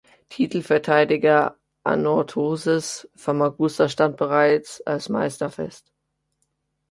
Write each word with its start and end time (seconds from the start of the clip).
Titelverteidiger 0.31 1.53
Anorthosis 1.85 3.05
Famagusta 3.15 3.87
stand 3.87 4.17
bereits 4.17 4.81
als 4.87 5.09
Meister 5.09 5.51
fest. 5.51 5.91